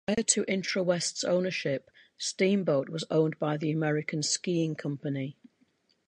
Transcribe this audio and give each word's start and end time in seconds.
Prior 0.07 0.23
to 0.23 0.43
Intrawest's 0.45 1.23
ownership, 1.23 1.91
Steamboat 2.17 2.89
was 2.89 3.03
owned 3.11 3.37
by 3.37 3.55
the 3.55 3.69
American 3.69 4.23
Skiing 4.23 4.73
Company. 4.73 5.37